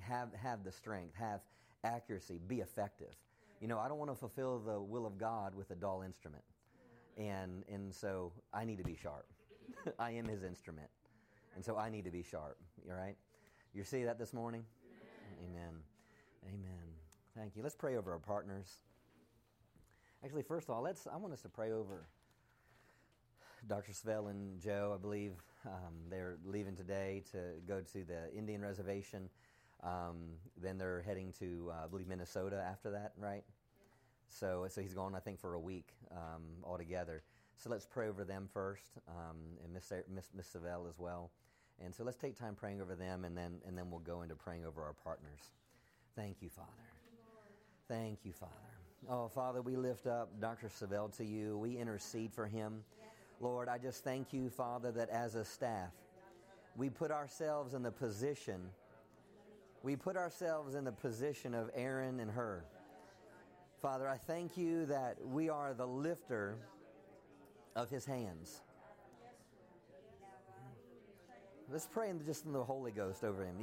have 0.02 0.30
have 0.34 0.64
the 0.64 0.72
strength, 0.72 1.16
have 1.16 1.42
accuracy, 1.84 2.40
be 2.48 2.62
effective. 2.62 3.16
You 3.62 3.68
know, 3.68 3.80
I 3.80 3.88
don't 3.88 3.98
want 3.98 4.12
to 4.12 4.16
fulfill 4.16 4.60
the 4.60 4.80
will 4.80 5.06
of 5.06 5.18
God 5.18 5.56
with 5.56 5.72
a 5.72 5.76
dull 5.76 6.04
instrument, 6.04 6.44
and 7.18 7.64
and 7.72 7.94
so 7.94 8.32
I 8.54 8.66
need 8.66 8.78
to 8.78 8.84
be 8.84 8.96
sharp. 8.96 9.28
I 10.00 10.12
am 10.12 10.26
His 10.26 10.44
instrument, 10.44 10.90
and 11.56 11.64
so 11.64 11.78
I 11.78 11.90
need 11.90 12.06
to 12.06 12.12
be 12.12 12.24
sharp. 12.24 12.58
All 12.90 12.96
right? 12.96 13.16
You 13.74 13.84
see 13.84 14.04
that 14.04 14.18
this 14.18 14.34
morning? 14.34 14.64
Amen. 15.44 15.82
Amen. 16.48 16.84
Thank 17.36 17.56
you. 17.56 17.64
Let's 17.64 17.76
pray 17.76 17.96
over 17.96 18.12
our 18.12 18.20
partners. 18.20 18.78
Actually, 20.24 20.44
first 20.44 20.68
of 20.70 20.76
all, 20.76 20.82
let's. 20.82 21.08
I 21.08 21.18
want 21.18 21.34
us 21.34 21.42
to 21.42 21.50
pray 21.50 21.72
over 21.72 22.08
Dr. 23.68 23.92
Savelle 23.92 24.30
and 24.30 24.60
Joe, 24.62 24.94
I 24.96 25.02
believe, 25.02 25.34
um, 25.66 25.94
they're 26.10 26.38
leaving 26.46 26.76
today 26.76 27.24
to 27.32 27.38
go 27.68 27.82
to 27.82 28.04
the 28.06 28.34
Indian 28.36 28.62
reservation. 28.62 29.30
Um, 29.84 30.16
then 30.62 30.78
they're 30.78 31.02
heading 31.02 31.34
to, 31.40 31.72
uh, 31.72 31.86
I 31.86 31.88
believe, 31.88 32.08
Minnesota 32.08 32.64
after 32.66 32.92
that, 32.92 33.14
right? 33.18 33.44
So, 34.30 34.66
so 34.70 34.82
he's 34.82 34.94
gone, 34.94 35.16
I 35.16 35.20
think, 35.20 35.40
for 35.40 35.54
a 35.54 35.60
week 35.60 35.90
um, 36.12 36.44
altogether. 36.64 37.24
So 37.58 37.70
let's 37.70 37.86
pray 37.86 38.08
over 38.08 38.24
them 38.24 38.48
first, 38.52 38.98
um, 39.08 39.38
and 39.64 39.74
Miss, 39.74 39.92
Miss, 40.14 40.30
Miss 40.36 40.48
Savelle 40.48 40.88
as 40.88 40.98
well. 40.98 41.32
And 41.84 41.94
so 41.94 42.04
let's 42.04 42.18
take 42.18 42.38
time 42.38 42.56
praying 42.56 42.82
over 42.82 42.96
them, 42.96 43.26
and 43.26 43.38
then, 43.38 43.62
and 43.68 43.78
then 43.78 43.90
we'll 43.90 44.00
go 44.00 44.22
into 44.22 44.36
praying 44.36 44.66
over 44.66 44.82
our 44.84 44.94
partners. 44.94 45.40
Thank 46.16 46.42
you, 46.42 46.50
Father. 46.50 46.70
Thank 47.88 48.20
you, 48.24 48.34
Father. 48.34 48.54
Oh, 49.10 49.28
Father, 49.28 49.62
we 49.62 49.76
lift 49.76 50.08
up 50.08 50.40
Dr. 50.42 50.68
Savelle 50.68 51.16
to 51.18 51.24
you. 51.26 51.58
We 51.58 51.78
intercede 51.78 52.34
for 52.34 52.48
him. 52.48 52.84
Lord, 53.40 53.70
I 53.70 53.78
just 53.78 54.04
thank 54.04 54.34
you, 54.34 54.50
Father, 54.50 54.92
that 54.92 55.10
as 55.10 55.36
a 55.36 55.46
staff, 55.46 55.92
we 56.76 56.90
put 56.90 57.12
ourselves 57.12 57.74
in 57.74 57.84
the 57.84 57.92
position, 57.92 58.62
we 59.84 59.96
put 59.96 60.18
ourselves 60.18 60.76
in 60.76 60.84
the 60.84 60.92
position 60.92 61.54
of 61.54 61.70
Aaron 61.76 62.20
and 62.20 62.32
Hur. 62.32 62.64
Father, 63.82 64.08
I 64.08 64.18
thank 64.18 64.58
you 64.58 64.88
that 64.88 65.18
we 65.24 65.50
are 65.50 65.74
the 65.74 65.86
lifter 65.86 66.58
of 67.76 67.90
his 67.92 68.06
hands. 68.06 68.62
Let's 71.70 71.86
pray 71.86 72.10
in 72.10 72.24
just 72.26 72.46
in 72.46 72.54
the 72.54 72.64
Holy 72.64 72.92
Ghost 72.92 73.24
over 73.24 73.44
him. 73.46 73.56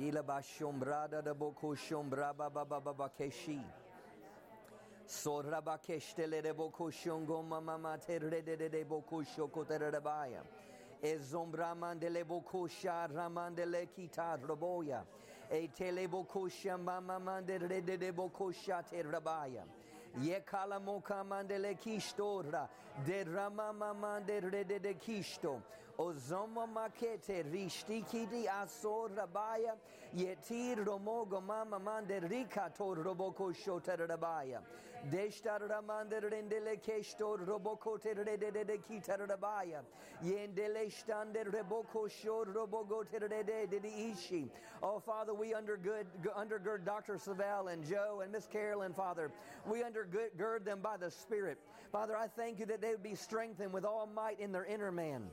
Soraba 5.06 5.76
keştele 5.76 6.44
de 6.44 6.58
boku 6.58 6.92
şongo 6.92 7.42
mama 7.42 7.98
terede 7.98 8.72
de 8.72 8.90
boku 8.90 9.24
şoko 9.24 9.64
terebaya. 9.64 10.42
Ezombraman 11.02 12.00
de 12.00 12.14
le 12.14 12.28
boku 12.28 12.68
şaraman 12.68 13.56
de 13.56 13.86
kita 13.86 14.38
roboya. 14.48 15.04
E 15.50 15.68
tele 15.68 16.12
boku 16.12 16.50
şamama 16.50 17.48
de 17.48 17.60
rede 17.60 18.00
de 18.00 18.16
boku 18.16 18.52
şaterabaya. 18.52 19.64
Ye 20.22 20.44
kala 20.44 20.80
moka 20.80 21.24
mandele 21.24 21.74
kishtora 21.74 22.68
de 23.06 23.26
ramama 23.26 23.94
mandere 23.94 24.68
de 24.84 24.98
kishto. 24.98 25.60
Ozoma 25.98 26.66
makete 26.66 27.44
rishtikidi 27.44 28.50
asor 28.50 29.10
rabaya 29.16 29.76
yetir 30.16 30.86
romogo 30.86 31.40
mama 31.40 31.78
mande 31.78 32.20
rikato 32.20 32.96
roboko 32.96 33.52
shotar 33.52 34.08
rabaya 35.04 35.10
deshtar 35.10 35.60
ramande 35.68 36.20
rendele 36.22 36.80
keshtor 36.82 37.46
roboko 37.46 38.00
terede 38.00 38.78
kitar 38.88 39.26
rabaya 39.28 39.82
yendele 40.22 40.90
stande 40.90 41.44
reboko 41.44 42.10
shor 42.10 42.46
robogo 42.46 43.04
terede 43.04 43.84
ishi 43.84 44.50
Oh 44.82 44.98
Father 44.98 45.32
we 45.32 45.52
undergird 45.52 46.04
undergird 46.36 46.84
Dr. 46.84 47.14
Savelle 47.14 47.72
and 47.72 47.84
Joe 47.86 48.20
and 48.22 48.32
Miss 48.32 48.46
Carolyn 48.46 48.92
Father 48.92 49.30
we 49.66 49.82
undergird 49.82 50.64
them 50.64 50.80
by 50.80 50.96
the 50.96 51.10
Spirit 51.10 51.58
Father 51.92 52.16
I 52.16 52.28
thank 52.28 52.58
you 52.58 52.66
that 52.66 52.80
they 52.80 52.90
would 52.90 53.02
be 53.02 53.14
strengthened 53.14 53.72
with 53.72 53.84
all 53.84 54.06
might 54.06 54.40
in 54.40 54.52
their 54.52 54.64
inner 54.64 54.92
man 54.92 55.24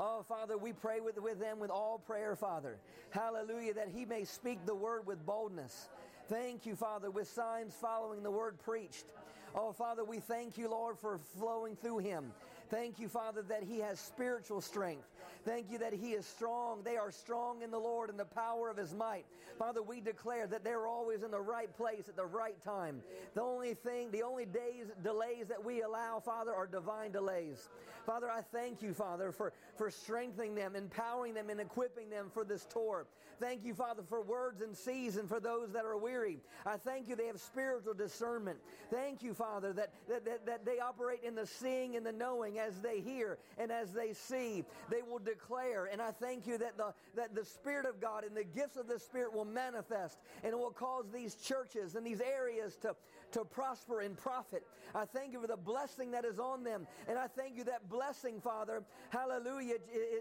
Oh, 0.00 0.22
Father, 0.28 0.56
we 0.56 0.72
pray 0.72 1.00
with, 1.00 1.20
with 1.20 1.40
them 1.40 1.58
with 1.58 1.70
all 1.70 1.98
prayer, 1.98 2.36
Father. 2.36 2.78
Hallelujah, 3.10 3.74
that 3.74 3.88
he 3.88 4.04
may 4.04 4.22
speak 4.22 4.64
the 4.64 4.74
word 4.74 5.04
with 5.08 5.26
boldness. 5.26 5.88
Thank 6.28 6.66
you, 6.66 6.76
Father, 6.76 7.10
with 7.10 7.26
signs 7.26 7.74
following 7.74 8.22
the 8.22 8.30
word 8.30 8.58
preached. 8.58 9.06
Oh, 9.54 9.72
Father, 9.72 10.04
we 10.04 10.20
thank 10.20 10.58
you, 10.58 10.68
Lord, 10.68 10.98
for 10.98 11.18
flowing 11.38 11.74
through 11.74 11.98
him. 11.98 12.32
Thank 12.68 12.98
you, 12.98 13.08
Father, 13.08 13.40
that 13.48 13.62
he 13.62 13.78
has 13.78 13.98
spiritual 13.98 14.60
strength. 14.60 15.08
Thank 15.46 15.70
you 15.70 15.78
that 15.78 15.94
he 15.94 16.12
is 16.12 16.26
strong. 16.26 16.82
They 16.84 16.98
are 16.98 17.10
strong 17.10 17.62
in 17.62 17.70
the 17.70 17.78
Lord 17.78 18.10
and 18.10 18.18
the 18.18 18.26
power 18.26 18.68
of 18.68 18.76
his 18.76 18.92
might. 18.92 19.24
Father, 19.58 19.82
we 19.82 20.00
declare 20.00 20.46
that 20.46 20.64
they're 20.64 20.86
always 20.86 21.22
in 21.22 21.30
the 21.30 21.40
right 21.40 21.74
place 21.78 22.08
at 22.08 22.16
the 22.16 22.26
right 22.26 22.62
time. 22.62 23.00
The 23.34 23.42
only 23.42 23.72
thing, 23.72 24.10
the 24.10 24.22
only 24.22 24.44
days, 24.44 24.86
delays 25.02 25.46
that 25.48 25.64
we 25.64 25.80
allow, 25.80 26.20
Father, 26.20 26.52
are 26.52 26.66
divine 26.66 27.12
delays. 27.12 27.70
Father, 28.04 28.30
I 28.30 28.42
thank 28.42 28.82
you, 28.82 28.92
Father, 28.92 29.32
for, 29.32 29.52
for 29.76 29.90
strengthening 29.90 30.54
them, 30.54 30.76
empowering 30.76 31.34
them, 31.34 31.48
and 31.48 31.60
equipping 31.60 32.10
them 32.10 32.30
for 32.32 32.44
this 32.44 32.66
tour. 32.66 33.06
Thank 33.40 33.64
you, 33.64 33.74
Father, 33.74 34.02
for 34.08 34.20
words 34.20 34.62
in 34.62 34.74
season 34.74 35.28
for 35.28 35.38
those 35.38 35.72
that 35.72 35.84
are 35.84 35.96
weary. 35.96 36.38
I 36.66 36.76
thank 36.76 37.08
you 37.08 37.16
they 37.16 37.26
have 37.26 37.40
spiritual 37.40 37.94
discernment. 37.94 38.58
Thank 38.90 39.22
you, 39.22 39.34
Father, 39.34 39.72
that, 39.74 39.92
that, 40.08 40.24
that, 40.24 40.46
that 40.46 40.64
they 40.64 40.80
operate 40.80 41.20
in 41.22 41.34
the 41.34 41.46
seeing 41.46 41.96
and 41.96 42.04
the 42.04 42.12
knowing 42.12 42.58
as 42.58 42.80
they 42.80 43.00
hear 43.00 43.38
and 43.56 43.70
as 43.70 43.92
they 43.92 44.12
see. 44.12 44.64
They 44.90 45.02
will 45.02 45.20
declare. 45.20 45.86
And 45.86 46.02
I 46.02 46.10
thank 46.10 46.46
you 46.46 46.58
that 46.58 46.76
the, 46.76 46.92
that 47.16 47.34
the 47.34 47.44
Spirit 47.44 47.86
of 47.86 48.00
God 48.00 48.24
and 48.24 48.36
the 48.36 48.44
gifts 48.44 48.76
of 48.76 48.88
the 48.88 48.98
Spirit 48.98 49.32
will 49.32 49.44
manifest 49.44 50.18
and 50.42 50.52
it 50.52 50.58
will 50.58 50.70
cause 50.70 51.06
these 51.12 51.34
churches 51.36 51.94
and 51.94 52.06
these 52.06 52.20
areas 52.20 52.76
to, 52.82 52.96
to 53.32 53.44
prosper 53.44 54.00
and 54.00 54.16
profit. 54.16 54.64
I 54.94 55.04
thank 55.04 55.32
you 55.32 55.40
for 55.40 55.46
the 55.46 55.56
blessing 55.56 56.10
that 56.12 56.24
is 56.24 56.38
on 56.38 56.64
them. 56.64 56.86
And 57.08 57.18
I 57.18 57.26
thank 57.26 57.56
you 57.56 57.64
that 57.64 57.88
blessing, 57.88 58.40
Father, 58.40 58.82
hallelujah, 59.10 59.76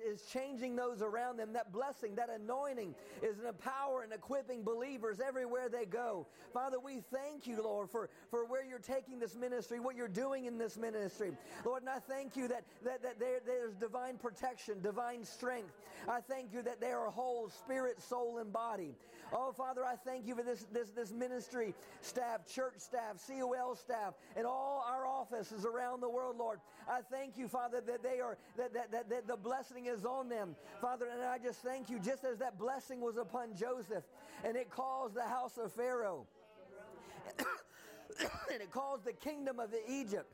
is 0.06 0.24
changing 0.24 0.76
those 0.76 1.02
around 1.02 1.38
them. 1.38 1.54
That 1.54 1.72
blessing, 1.72 2.16
that 2.16 2.30
anointing 2.30 2.96
is 3.22 3.40
an 3.40 3.54
power 3.60 4.04
and 4.04 4.14
equipping 4.14 4.64
believers 4.64 5.20
everywhere 5.20 5.70
they 5.70 5.86
go. 5.86 6.28
Father, 6.54 6.80
we 6.80 7.02
thank 7.12 7.48
you, 7.48 7.62
Lord, 7.62 7.90
for, 7.90 8.10
for 8.30 8.46
where 8.46 8.66
you're 8.66 8.80
taking 8.80 9.20
this 9.20 9.36
ministry, 9.36 9.80
what 9.80 9.96
you're 9.96 10.08
doing 10.08 10.46
in 10.46 10.58
this 10.58 10.78
ministry. 10.78 11.32
Lord, 11.66 11.84
and 11.84 11.90
I 11.90 12.00
thank 12.00 12.36
you 12.36 12.48
that, 12.48 12.64
that, 12.84 13.02
that 13.04 13.20
there, 13.20 13.40
there's 13.46 13.76
divine 13.76 14.18
protection, 14.18 14.82
divine 14.82 15.24
strength. 15.24 15.74
I 16.08 16.20
thank 16.22 16.54
you 16.54 16.62
that 16.64 16.80
they 16.80 16.92
are 16.92 17.10
whole, 17.10 17.50
spirit, 17.50 18.02
soul, 18.02 18.38
and 18.40 18.52
body. 18.52 18.96
Oh, 19.34 19.52
Father, 19.52 19.84
I 19.84 19.96
thank 19.96 20.26
you 20.26 20.36
for 20.36 20.44
this, 20.44 20.66
this, 20.72 20.92
this 20.92 21.12
ministry 21.12 21.74
staff, 22.02 22.46
church 22.48 22.76
staff, 22.78 22.97
COL 23.28 23.76
staff, 23.76 24.14
and 24.36 24.46
all 24.46 24.86
our 24.88 25.06
offices 25.06 25.66
around 25.66 26.02
the 26.02 26.10
world, 26.10 26.38
Lord. 26.38 26.60
I 26.90 27.02
thank 27.02 27.38
you, 27.38 27.48
Father, 27.48 27.82
that 27.82 28.04
they 28.04 28.20
are, 28.20 28.38
that, 28.58 28.74
that, 28.74 28.92
that, 28.92 29.10
that 29.10 29.28
the 29.28 29.38
blessing 29.38 29.86
is 29.86 30.06
on 30.06 30.30
them. 30.30 30.56
Father, 30.82 31.08
and 31.12 31.24
I 31.24 31.38
just 31.38 31.60
thank 31.60 31.90
you, 31.90 32.00
just 32.00 32.24
as 32.24 32.38
that 32.40 32.58
blessing 32.58 33.02
was 33.02 33.18
upon 33.18 33.56
Joseph, 33.56 34.04
and 34.44 34.56
it 34.56 34.70
caused 34.70 35.16
the 35.16 35.24
house 35.24 35.58
of 35.58 35.72
Pharaoh, 35.74 36.26
and 37.40 38.62
it 38.62 38.72
caused 38.72 39.06
the 39.06 39.14
kingdom 39.14 39.60
of 39.60 39.74
Egypt 39.88 40.34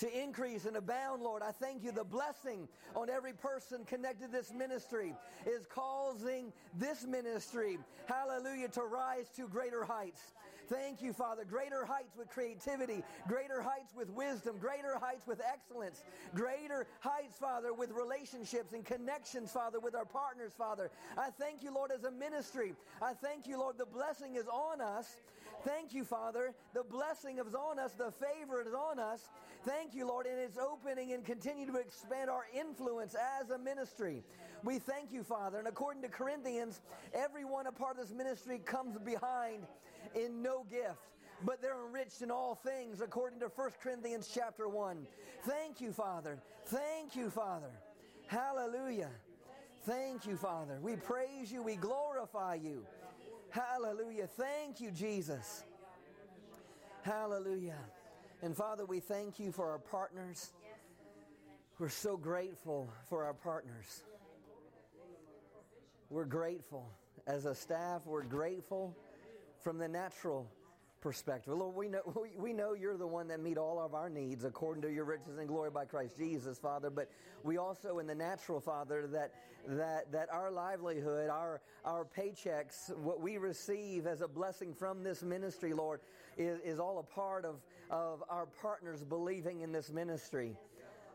to 0.00 0.22
increase 0.22 0.64
and 0.64 0.76
abound, 0.76 1.22
Lord. 1.22 1.42
I 1.42 1.52
thank 1.52 1.84
you. 1.84 1.92
The 1.92 2.04
blessing 2.04 2.66
on 2.96 3.10
every 3.10 3.34
person 3.34 3.84
connected 3.84 4.26
to 4.26 4.32
this 4.32 4.50
ministry 4.50 5.14
is 5.46 5.66
causing 5.66 6.52
this 6.78 7.04
ministry, 7.04 7.78
hallelujah, 8.06 8.68
to 8.68 8.82
rise 8.82 9.28
to 9.36 9.46
greater 9.46 9.84
heights. 9.84 10.32
Thank 10.70 11.02
you, 11.02 11.12
Father. 11.12 11.44
Greater 11.44 11.84
heights 11.84 12.16
with 12.16 12.28
creativity, 12.28 13.02
greater 13.26 13.60
heights 13.60 13.92
with 13.96 14.08
wisdom, 14.10 14.56
greater 14.58 14.96
heights 14.98 15.26
with 15.26 15.40
excellence, 15.40 16.04
greater 16.32 16.86
heights, 17.00 17.36
Father, 17.36 17.74
with 17.74 17.90
relationships 17.90 18.72
and 18.72 18.84
connections, 18.84 19.50
Father, 19.50 19.80
with 19.80 19.96
our 19.96 20.04
partners, 20.04 20.52
Father. 20.56 20.92
I 21.18 21.30
thank 21.30 21.64
you, 21.64 21.74
Lord, 21.74 21.90
as 21.90 22.04
a 22.04 22.10
ministry. 22.12 22.74
I 23.02 23.14
thank 23.14 23.48
you, 23.48 23.58
Lord, 23.58 23.78
the 23.78 23.86
blessing 23.86 24.36
is 24.36 24.46
on 24.46 24.80
us. 24.80 25.16
Thank 25.64 25.92
you, 25.92 26.04
Father. 26.04 26.54
The 26.72 26.84
blessing 26.84 27.38
is 27.38 27.54
on 27.54 27.80
us, 27.80 27.92
the 27.94 28.12
favor 28.12 28.62
is 28.62 28.72
on 28.72 29.00
us. 29.00 29.28
Thank 29.64 29.94
you, 29.94 30.06
Lord, 30.06 30.26
and 30.26 30.38
it's 30.38 30.56
opening 30.56 31.12
and 31.12 31.24
continue 31.24 31.66
to 31.66 31.76
expand 31.78 32.30
our 32.30 32.46
influence 32.58 33.14
as 33.40 33.50
a 33.50 33.58
ministry. 33.58 34.22
We 34.62 34.78
thank 34.78 35.12
you, 35.12 35.22
Father. 35.22 35.58
And 35.58 35.68
according 35.68 36.02
to 36.02 36.08
Corinthians, 36.08 36.80
everyone 37.12 37.66
a 37.66 37.72
part 37.72 37.98
of 37.98 38.08
this 38.08 38.16
ministry 38.16 38.58
comes 38.58 38.96
behind 38.98 39.66
in 40.14 40.42
no 40.42 40.64
gift 40.70 41.10
but 41.44 41.62
they're 41.62 41.86
enriched 41.86 42.22
in 42.22 42.30
all 42.30 42.54
things 42.54 43.00
according 43.00 43.40
to 43.40 43.46
1 43.46 43.70
Corinthians 43.82 44.30
chapter 44.32 44.68
1. 44.68 45.06
Thank 45.44 45.80
you, 45.80 45.92
Father. 45.92 46.38
Thank 46.66 47.16
you, 47.16 47.30
Father. 47.30 47.70
Hallelujah. 48.26 49.10
Thank 49.84 50.26
you, 50.26 50.36
Father. 50.36 50.78
We 50.82 50.96
praise 50.96 51.50
you. 51.50 51.62
We 51.62 51.76
glorify 51.76 52.54
you. 52.54 52.84
Hallelujah. 53.50 54.26
Thank 54.26 54.80
you, 54.80 54.90
Jesus. 54.90 55.64
Hallelujah. 57.02 57.78
And 58.42 58.56
Father, 58.56 58.84
we 58.84 59.00
thank 59.00 59.38
you 59.38 59.52
for 59.52 59.70
our 59.70 59.78
partners. 59.78 60.52
We're 61.78 61.88
so 61.88 62.16
grateful 62.16 62.90
for 63.08 63.24
our 63.24 63.32
partners. 63.32 64.02
We're 66.10 66.26
grateful. 66.26 66.90
As 67.26 67.46
a 67.46 67.54
staff, 67.54 68.02
we're 68.04 68.22
grateful 68.22 68.94
from 69.62 69.78
the 69.78 69.88
natural 69.88 70.50
perspective. 71.00 71.54
Lord, 71.54 71.74
we 71.74 71.88
know, 71.88 72.00
we, 72.20 72.30
we 72.36 72.52
know 72.52 72.74
you're 72.74 72.96
the 72.96 73.06
one 73.06 73.28
that 73.28 73.40
meet 73.40 73.58
all 73.58 73.80
of 73.80 73.94
our 73.94 74.08
needs 74.08 74.44
according 74.44 74.82
to 74.82 74.92
your 74.92 75.04
riches 75.04 75.38
and 75.38 75.48
glory 75.48 75.70
by 75.70 75.84
Christ 75.84 76.16
Jesus, 76.16 76.58
Father. 76.58 76.90
But 76.90 77.10
we 77.42 77.56
also, 77.56 77.98
in 77.98 78.06
the 78.06 78.14
natural, 78.14 78.60
Father, 78.60 79.06
that, 79.08 79.32
that, 79.68 80.12
that 80.12 80.28
our 80.30 80.50
livelihood, 80.50 81.30
our, 81.30 81.60
our 81.84 82.04
paychecks, 82.04 82.94
what 82.98 83.20
we 83.20 83.38
receive 83.38 84.06
as 84.06 84.20
a 84.20 84.28
blessing 84.28 84.74
from 84.74 85.02
this 85.02 85.22
ministry, 85.22 85.72
Lord, 85.72 86.00
is, 86.36 86.60
is 86.60 86.78
all 86.78 86.98
a 86.98 87.14
part 87.14 87.44
of, 87.44 87.56
of 87.90 88.22
our 88.28 88.46
partners 88.46 89.04
believing 89.04 89.60
in 89.60 89.72
this 89.72 89.90
ministry. 89.90 90.56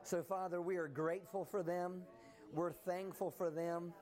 So, 0.03 0.21
Father, 0.21 0.61
we 0.61 0.77
are 0.77 0.87
grateful 0.87 1.45
for 1.45 1.63
them. 1.63 2.03
We're 2.53 2.71
thankful 2.71 3.31
for 3.31 3.49
them. 3.49 3.93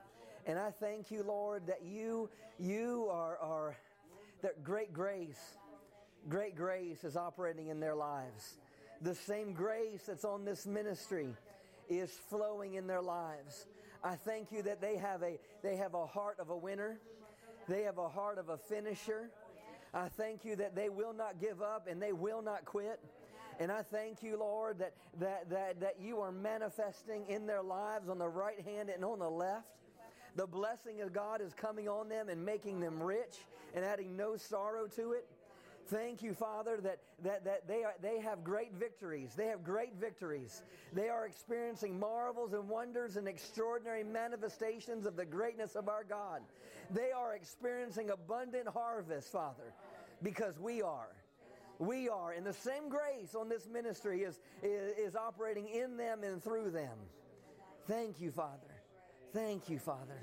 And 0.45 0.59
I 0.59 0.71
thank 0.71 1.09
you, 1.09 1.23
Lord, 1.23 1.65
that 1.67 1.83
you, 1.85 2.29
you 2.59 3.07
are, 3.09 3.37
are 3.37 3.77
that 4.43 4.63
great 4.63 4.93
grace, 4.93 5.57
great 6.29 6.55
grace 6.55 7.03
is 7.03 7.17
operating 7.17 7.67
in 7.67 7.79
their 7.79 7.95
lives. 7.95 8.59
The 9.01 9.15
same 9.15 9.53
grace 9.53 10.03
that's 10.07 10.23
on 10.23 10.45
this 10.45 10.65
ministry 10.65 11.29
is 11.89 12.11
flowing 12.29 12.75
in 12.75 12.85
their 12.85 13.01
lives. 13.01 13.65
I 14.03 14.15
thank 14.15 14.51
you 14.51 14.61
that 14.63 14.81
they 14.81 14.97
have 14.97 15.23
a, 15.23 15.39
they 15.63 15.77
have 15.77 15.93
a 15.93 16.05
heart 16.05 16.37
of 16.39 16.49
a 16.49 16.57
winner. 16.57 16.99
They 17.67 17.83
have 17.83 17.97
a 17.97 18.09
heart 18.09 18.37
of 18.37 18.49
a 18.49 18.57
finisher. 18.57 19.29
I 19.93 20.09
thank 20.09 20.43
you 20.43 20.55
that 20.57 20.75
they 20.75 20.89
will 20.89 21.13
not 21.13 21.39
give 21.39 21.61
up 21.61 21.87
and 21.89 22.01
they 22.01 22.11
will 22.11 22.41
not 22.41 22.65
quit. 22.65 22.99
And 23.59 23.71
I 23.71 23.83
thank 23.83 24.23
you, 24.23 24.37
Lord, 24.37 24.79
that, 24.79 24.93
that, 25.19 25.49
that, 25.51 25.79
that 25.79 25.95
you 26.01 26.19
are 26.19 26.31
manifesting 26.31 27.25
in 27.27 27.45
their 27.45 27.61
lives 27.61 28.09
on 28.09 28.17
the 28.17 28.27
right 28.27 28.59
hand 28.65 28.89
and 28.89 29.05
on 29.05 29.19
the 29.19 29.29
left. 29.29 29.67
The 30.35 30.47
blessing 30.47 31.01
of 31.01 31.13
God 31.13 31.41
is 31.41 31.53
coming 31.53 31.87
on 31.87 32.09
them 32.09 32.29
and 32.29 32.43
making 32.43 32.79
them 32.79 33.01
rich 33.01 33.37
and 33.75 33.85
adding 33.85 34.17
no 34.17 34.35
sorrow 34.35 34.87
to 34.95 35.13
it. 35.13 35.27
Thank 35.87 36.23
you, 36.23 36.33
Father, 36.33 36.79
that, 36.81 36.99
that, 37.23 37.43
that 37.43 37.67
they, 37.67 37.83
are, 37.83 37.93
they 38.01 38.19
have 38.19 38.43
great 38.43 38.73
victories. 38.73 39.33
They 39.35 39.47
have 39.47 39.63
great 39.63 39.93
victories. 39.99 40.63
They 40.93 41.09
are 41.09 41.25
experiencing 41.25 41.99
marvels 41.99 42.53
and 42.53 42.69
wonders 42.69 43.17
and 43.17 43.27
extraordinary 43.27 44.03
manifestations 44.03 45.05
of 45.05 45.15
the 45.15 45.25
greatness 45.25 45.75
of 45.75 45.89
our 45.89 46.03
God. 46.03 46.41
They 46.89 47.11
are 47.11 47.35
experiencing 47.35 48.09
abundant 48.09 48.67
harvest, 48.69 49.31
Father, 49.31 49.73
because 50.21 50.57
we 50.57 50.81
are. 50.81 51.09
We 51.79 52.07
are. 52.07 52.31
And 52.31 52.45
the 52.45 52.53
same 52.53 52.87
grace 52.87 53.35
on 53.35 53.49
this 53.49 53.67
ministry 53.67 54.23
is, 54.23 54.39
is, 54.61 54.97
is 54.97 55.15
operating 55.15 55.67
in 55.67 55.97
them 55.97 56.23
and 56.23 56.41
through 56.41 56.71
them. 56.71 56.97
Thank 57.87 58.21
you, 58.21 58.31
Father. 58.31 58.72
Thank 59.33 59.69
you, 59.69 59.79
Father. 59.79 60.19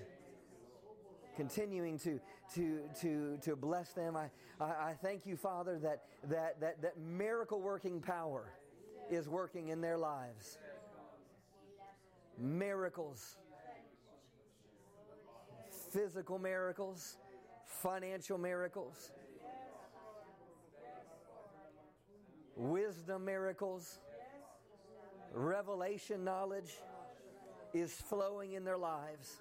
Continuing 1.37 1.99
to, 2.01 2.21
to, 2.55 2.81
to, 3.01 3.39
to 3.43 3.57
bless 3.57 3.93
them. 3.93 4.17
I, 4.17 4.31
I, 4.61 4.65
I, 4.65 4.95
thank 5.03 5.27
you, 5.27 5.37
Father, 5.37 5.79
that, 5.81 6.03
that, 6.29 6.61
that, 6.61 6.83
that 6.83 6.99
miracle 6.99 7.61
working 7.61 8.01
power 8.01 8.53
is 9.11 9.29
working 9.29 9.69
in 9.69 9.81
their 9.81 9.99
lives. 9.99 10.59
miracles, 12.39 13.37
physical 15.93 16.39
miracles, 16.39 17.19
financial 17.67 18.39
miracles, 18.39 19.13
wisdom 22.57 23.25
miracles, 23.25 23.99
revelation 25.33 26.25
knowledge 26.25 26.73
is 27.75 27.93
flowing 27.93 28.53
in 28.53 28.65
their 28.65 28.79
lives. 28.79 29.37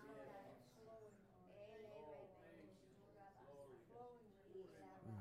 Mm. 5.08 5.14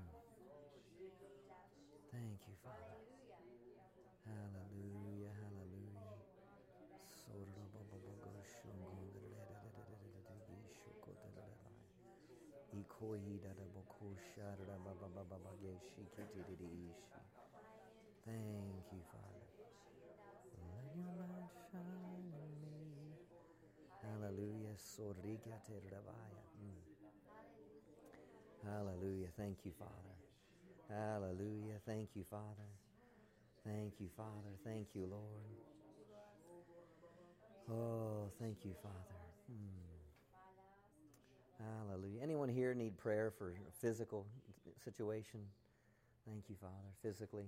Thank 2.12 2.40
you, 2.48 2.54
Father. 2.64 2.96
Hallelujah, 4.26 5.32
hallelujah. 5.42 6.12
Thank 18.24 18.86
you, 18.92 19.00
Father. 19.12 19.48
Let 20.56 20.94
your 20.96 21.14
light 21.18 21.50
shine. 21.72 22.07
Mm. 26.58 26.82
Hallelujah. 28.66 29.28
Thank 29.36 29.58
you, 29.64 29.72
Father. 29.78 30.16
Hallelujah. 30.90 31.78
Thank 31.86 32.08
you, 32.14 32.24
Father. 32.28 32.68
Thank 33.64 33.94
you, 34.00 34.08
Father. 34.16 34.52
Thank 34.64 34.88
you, 34.94 35.06
Lord. 35.06 35.46
Oh, 37.70 38.30
thank 38.40 38.56
you, 38.64 38.74
Father. 38.82 39.18
Hmm. 39.46 39.88
Hallelujah. 41.58 42.20
Anyone 42.22 42.48
here 42.48 42.74
need 42.74 42.96
prayer 42.98 43.30
for 43.30 43.52
physical 43.80 44.26
situation? 44.84 45.40
Thank 46.26 46.44
you, 46.48 46.56
Father. 46.60 46.90
Physically, 47.02 47.46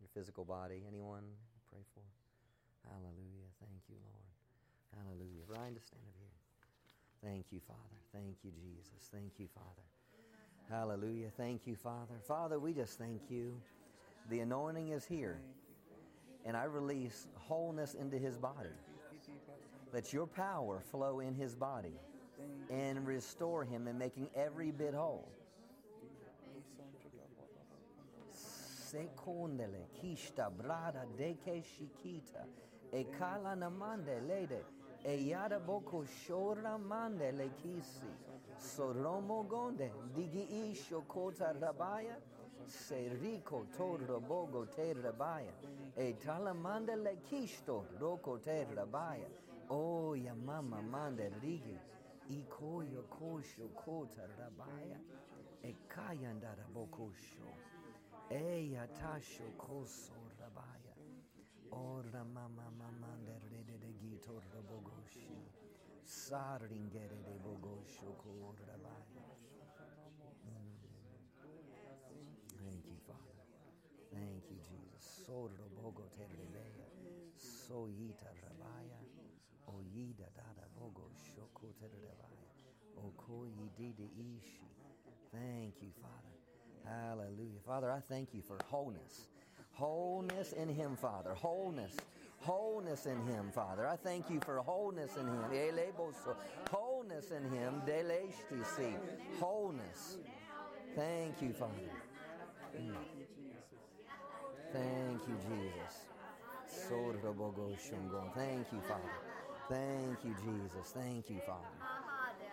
your 0.00 0.08
physical 0.14 0.44
body. 0.44 0.82
Anyone 0.88 1.24
pray 1.70 1.80
for? 1.94 2.04
Hallelujah. 2.88 3.48
Thank 3.60 3.82
you, 3.88 3.96
Lord. 4.02 4.28
Hallelujah. 4.96 5.44
Ryan, 5.46 5.74
just 5.74 5.88
stand 5.88 6.02
up 6.06 6.14
here. 6.18 6.27
Thank 7.22 7.46
you, 7.50 7.60
Father. 7.66 7.80
Thank 8.12 8.36
you, 8.44 8.52
Jesus. 8.52 9.08
Thank 9.12 9.32
you, 9.38 9.48
Father. 9.54 9.82
Hallelujah. 10.70 11.30
Thank 11.36 11.66
you, 11.66 11.76
Father. 11.76 12.14
Father, 12.26 12.58
we 12.58 12.72
just 12.72 12.98
thank 12.98 13.22
you. 13.30 13.54
The 14.30 14.40
anointing 14.40 14.90
is 14.90 15.04
here. 15.04 15.40
And 16.44 16.56
I 16.56 16.64
release 16.64 17.26
wholeness 17.34 17.94
into 17.94 18.18
his 18.18 18.36
body. 18.36 18.70
Let 19.92 20.12
your 20.12 20.26
power 20.26 20.80
flow 20.90 21.20
in 21.20 21.34
his 21.34 21.54
body 21.54 21.94
and 22.70 23.06
restore 23.06 23.64
him 23.64 23.86
and 23.88 23.98
making 23.98 24.28
every 24.34 24.70
bit 24.70 24.94
whole. 24.94 25.28
Sekondele 28.32 29.84
kishta 30.00 30.50
brada 30.50 31.04
deke 31.18 31.62
shikita 31.62 32.44
ekala 32.92 33.56
namande 33.56 34.20
lede 34.26 34.60
eyada 35.04 35.58
boko 35.58 36.04
shora 36.04 36.78
mande 36.78 37.32
le 37.32 37.50
kisi. 37.62 38.06
Soromo 38.58 39.46
gonde 39.48 39.90
digi 40.14 40.70
isho 40.70 41.02
kota 41.06 41.52
rabaya. 41.60 42.16
Se 42.66 43.08
rico 43.20 43.66
torro 43.76 44.20
bogo 44.20 44.66
te 44.66 44.94
rabaya. 44.94 45.52
E 45.96 46.14
talamande 46.14 46.96
le 46.96 47.16
kisto 47.28 47.84
roko 48.00 48.38
te 48.38 48.66
rabaya. 48.74 49.28
O 49.70 50.14
ya 50.14 50.34
mama 50.34 50.82
mande 50.82 51.30
rigi. 51.40 51.78
Iko 52.30 52.82
yo 52.82 53.02
kosho 53.08 53.68
kota 53.74 54.26
rabaya. 54.38 54.98
E 55.62 55.74
bokosho 56.72 57.48
e 58.30 58.72
ya 58.72 58.86
tasho 58.86 59.44
koso 59.56 60.12
rabaya. 60.38 60.94
Ora 61.72 62.24
mama 62.24 62.70
mama 62.78 63.08
de 64.28 64.34
gito 64.34 64.42
rabogoshi 64.52 65.26
saringere 66.04 67.16
de 67.24 67.38
bogosho 67.42 68.12
ko 68.18 68.54
rabaya 68.66 69.24
Thank 72.58 72.84
you, 72.86 72.96
Father. 73.06 73.44
Thank 74.12 74.44
you, 74.50 74.58
Jesus. 74.58 75.24
Sorro 75.26 75.68
bogo 75.76 76.04
terlebeya. 76.16 76.86
Soyita 77.36 78.28
rabaya. 78.42 79.00
Oyida 79.66 80.28
dada 80.36 80.66
bogo 80.76 81.08
shoko 81.14 81.72
terlebaya. 81.80 82.50
Okoyi 82.96 83.70
didi 83.76 84.10
ishi. 84.36 84.68
Thank 85.32 85.82
you, 85.82 85.92
Father. 86.02 86.36
Hallelujah. 86.84 87.60
Father, 87.64 87.90
I 87.90 88.00
thank 88.00 88.34
you 88.34 88.42
for 88.42 88.58
wholeness. 88.70 89.28
Wholeness 89.72 90.52
in 90.52 90.68
Him, 90.68 90.96
Father. 90.96 91.34
Wholeness. 91.34 91.96
Wholeness 92.40 93.06
in 93.06 93.20
Him, 93.26 93.50
Father. 93.52 93.86
I 93.86 93.96
thank 93.96 94.30
you 94.30 94.40
for 94.40 94.58
wholeness 94.58 95.16
in 95.16 95.26
Him. 95.26 95.44
Wholeness 96.70 97.30
in 97.30 97.42
Him. 97.50 97.82
Wholeness. 99.40 100.16
Thank 100.94 101.42
you, 101.42 101.52
Father. 101.52 101.72
Mm. 102.76 102.94
Thank 104.72 105.20
you, 105.28 105.36
Jesus. 105.48 106.06
Thank 108.34 108.72
you, 108.72 108.80
Father. 108.80 109.02
Thank 109.68 110.24
you, 110.24 110.34
Jesus. 110.44 110.92
Thank 110.94 111.30
you, 111.30 111.40
Father. 111.46 111.78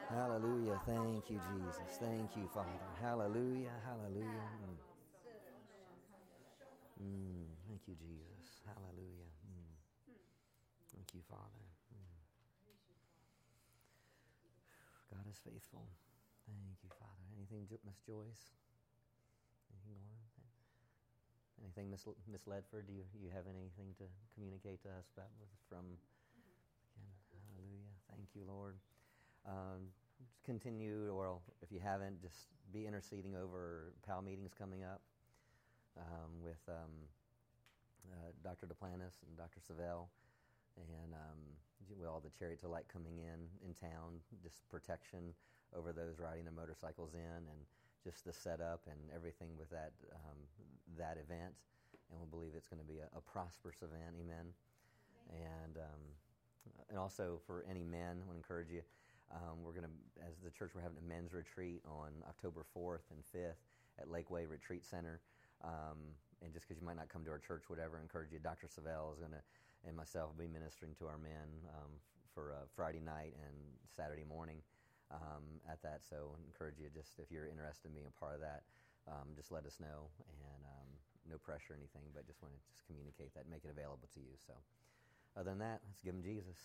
Hallelujah. 0.09 0.79
Thank 0.85 1.29
you, 1.29 1.39
Jesus. 1.51 1.97
Thank 1.99 2.35
you, 2.35 2.47
Father. 2.53 2.69
Hallelujah. 3.01 3.71
Hallelujah. 3.85 4.49
Mm. 4.63 4.77
Mm. 7.01 7.45
Thank 7.67 7.81
you, 7.87 7.95
Jesus. 7.95 8.34
You, 11.15 11.23
Father. 11.31 11.63
Mm. 11.95 12.19
God 15.15 15.23
is 15.31 15.39
faithful. 15.39 15.87
Thank 16.43 16.83
you, 16.83 16.91
Father. 16.99 17.23
Anything, 17.39 17.71
Miss 17.87 18.03
Joyce? 18.03 18.51
Anything 19.71 19.95
going 19.95 20.11
on? 20.11 20.27
Anything, 21.63 21.87
Miss, 21.87 22.03
Miss 22.27 22.43
Ledford? 22.43 22.91
Do 22.91 22.91
you, 22.91 23.07
you 23.15 23.31
have 23.31 23.47
anything 23.47 23.95
to 24.03 24.11
communicate 24.35 24.83
to 24.83 24.91
us 24.91 25.07
about 25.15 25.31
from? 25.71 25.87
Again, 26.99 27.15
hallelujah. 27.31 27.95
Thank 28.11 28.35
you, 28.35 28.43
Lord. 28.43 28.75
Um, 29.47 29.95
continue, 30.43 31.15
or 31.15 31.39
if 31.63 31.71
you 31.71 31.79
haven't, 31.79 32.19
just 32.19 32.51
be 32.75 32.83
interceding 32.83 33.39
over 33.39 33.95
PAL 34.03 34.21
meetings 34.21 34.51
coming 34.51 34.83
up 34.83 34.99
um, 35.95 36.43
with 36.43 36.59
um, 36.67 36.91
uh, 38.11 38.35
Dr. 38.43 38.67
Duplantis 38.67 39.23
and 39.23 39.37
Dr. 39.39 39.63
Savelle, 39.63 40.11
and 40.77 41.13
um, 41.13 41.41
with 41.97 42.07
all 42.07 42.19
the 42.19 42.33
chariots 42.37 42.63
of 42.63 42.71
light 42.71 42.85
coming 42.91 43.19
in 43.19 43.39
in 43.63 43.73
town, 43.73 44.19
just 44.43 44.67
protection 44.69 45.33
over 45.75 45.91
those 45.91 46.19
riding 46.19 46.43
their 46.43 46.53
motorcycles 46.53 47.13
in, 47.13 47.41
and 47.49 47.59
just 48.03 48.25
the 48.25 48.33
setup 48.33 48.85
and 48.87 48.99
everything 49.13 49.49
with 49.57 49.69
that 49.69 49.93
um, 50.13 50.39
that 50.97 51.17
event. 51.17 51.53
And 52.11 52.21
we 52.21 52.27
believe 52.29 52.53
it's 52.55 52.67
going 52.67 52.81
to 52.81 52.87
be 52.87 52.99
a, 52.99 53.09
a 53.17 53.21
prosperous 53.21 53.81
event. 53.81 54.13
Amen. 54.19 54.53
And 55.33 55.77
um, 55.77 56.01
and 56.89 56.97
also 56.97 57.39
for 57.45 57.65
any 57.69 57.83
men, 57.83 58.21
I 58.21 58.25
want 58.25 58.37
to 58.37 58.43
encourage 58.43 58.69
you. 58.69 58.81
Um, 59.33 59.63
we're 59.63 59.73
going 59.73 59.89
to, 59.89 60.25
as 60.25 60.37
the 60.43 60.51
church, 60.51 60.71
we're 60.75 60.85
having 60.85 61.01
a 61.01 61.07
men's 61.07 61.33
retreat 61.33 61.81
on 61.85 62.13
October 62.29 62.63
4th 62.77 63.09
and 63.09 63.19
5th 63.33 63.57
at 63.99 64.07
Lakeway 64.07 64.47
Retreat 64.49 64.85
Center. 64.85 65.19
Um, 65.63 66.13
and 66.43 66.53
just 66.53 66.67
because 66.67 66.79
you 66.79 66.85
might 66.85 66.97
not 66.97 67.09
come 67.09 67.25
to 67.25 67.31
our 67.31 67.39
church, 67.39 67.63
whatever, 67.67 67.97
I 67.97 68.01
encourage 68.01 68.31
you. 68.31 68.39
Dr. 68.39 68.67
Savelle 68.67 69.13
is 69.13 69.19
going 69.19 69.33
to, 69.33 69.41
and 69.87 69.95
myself, 69.95 70.33
will 70.33 70.45
be 70.45 70.51
ministering 70.51 70.93
to 70.99 71.07
our 71.07 71.17
men 71.17 71.49
um, 71.77 71.91
for 72.33 72.51
uh, 72.51 72.65
Friday 72.75 73.01
night 73.01 73.33
and 73.39 73.55
Saturday 73.95 74.25
morning 74.25 74.59
um, 75.13 75.61
at 75.69 75.81
that. 75.81 76.01
So 76.03 76.35
I 76.35 76.41
encourage 76.45 76.77
you, 76.81 76.89
just 76.93 77.17
if 77.21 77.31
you're 77.31 77.47
interested 77.47 77.89
in 77.89 77.93
being 77.93 78.09
a 78.09 78.19
part 78.19 78.35
of 78.35 78.41
that, 78.41 78.63
um, 79.07 79.37
just 79.37 79.51
let 79.51 79.65
us 79.65 79.77
know. 79.79 80.09
And 80.25 80.61
um, 80.65 80.89
no 81.29 81.37
pressure 81.37 81.73
or 81.73 81.77
anything, 81.77 82.05
but 82.13 82.27
just 82.27 82.41
want 82.41 82.53
to 82.53 82.61
just 82.69 82.85
communicate 82.85 83.33
that, 83.33 83.49
make 83.49 83.65
it 83.65 83.73
available 83.73 84.07
to 84.13 84.21
you. 84.21 84.37
So 84.45 84.53
other 85.33 85.49
than 85.49 85.59
that, 85.59 85.81
let's 85.85 86.01
give 86.01 86.13
him 86.13 86.21
Jesus. 86.21 86.57